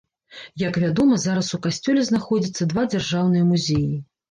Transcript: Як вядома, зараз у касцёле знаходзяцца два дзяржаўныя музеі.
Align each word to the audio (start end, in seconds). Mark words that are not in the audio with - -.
Як 0.61 0.79
вядома, 0.83 1.19
зараз 1.25 1.51
у 1.59 1.61
касцёле 1.67 2.07
знаходзяцца 2.09 2.69
два 2.75 2.89
дзяржаўныя 2.91 3.49
музеі. 3.55 3.89